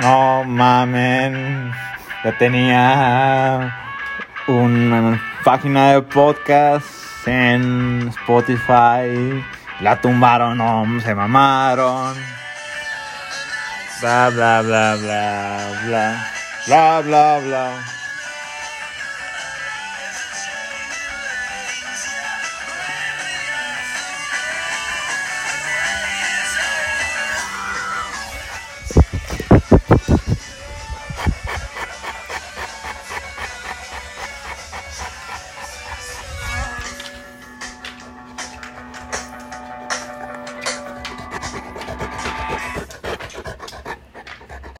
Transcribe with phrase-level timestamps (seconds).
[0.00, 1.72] No mamen.
[2.24, 3.76] Yo tenía
[4.46, 6.86] una página de podcast
[7.26, 9.44] en Spotify.
[9.80, 12.14] La tumbaron, no, se mamaron.
[14.00, 16.26] Bla bla bla bla bla.
[16.66, 17.99] Bla bla bla.